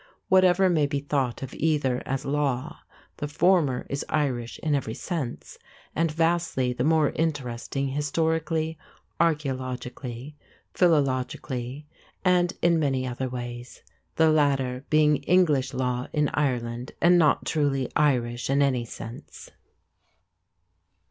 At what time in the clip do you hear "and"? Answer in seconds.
5.95-6.09, 12.25-12.53, 16.99-17.19